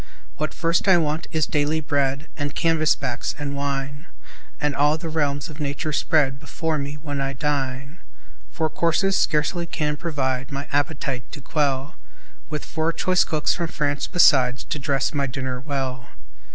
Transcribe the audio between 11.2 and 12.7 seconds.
to quell; With